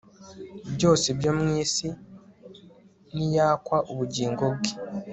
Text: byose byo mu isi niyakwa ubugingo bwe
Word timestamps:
byose 0.75 1.07
byo 1.17 1.31
mu 1.37 1.45
isi 1.63 1.87
niyakwa 3.15 3.77
ubugingo 3.91 4.43
bwe 4.55 4.69